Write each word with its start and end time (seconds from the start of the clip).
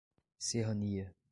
Serrania 0.39 1.13